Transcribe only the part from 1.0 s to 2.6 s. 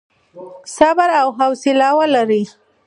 او حوصله ولرئ.